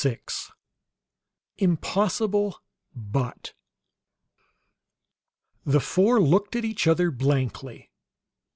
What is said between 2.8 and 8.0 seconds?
But The four looked at each other blankly.